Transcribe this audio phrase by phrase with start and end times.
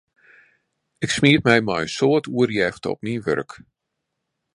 [1.05, 3.51] Ik smiet my mei in soad oerjefte op myn wurk.